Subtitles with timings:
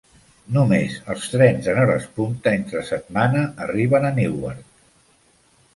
[0.53, 4.67] Només els trens en hores punta entre setmana arriben a Newark.